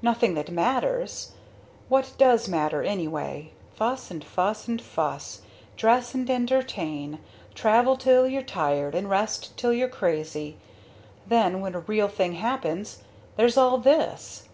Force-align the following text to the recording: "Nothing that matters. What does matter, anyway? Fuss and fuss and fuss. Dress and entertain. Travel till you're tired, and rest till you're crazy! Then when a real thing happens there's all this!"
"Nothing 0.00 0.32
that 0.32 0.50
matters. 0.50 1.32
What 1.90 2.14
does 2.16 2.48
matter, 2.48 2.82
anyway? 2.82 3.50
Fuss 3.74 4.10
and 4.10 4.24
fuss 4.24 4.66
and 4.66 4.80
fuss. 4.80 5.42
Dress 5.76 6.14
and 6.14 6.30
entertain. 6.30 7.18
Travel 7.54 7.98
till 7.98 8.26
you're 8.26 8.40
tired, 8.40 8.94
and 8.94 9.10
rest 9.10 9.54
till 9.58 9.74
you're 9.74 9.88
crazy! 9.90 10.56
Then 11.26 11.60
when 11.60 11.74
a 11.74 11.80
real 11.80 12.08
thing 12.08 12.32
happens 12.36 13.02
there's 13.36 13.58
all 13.58 13.76
this!" 13.76 14.44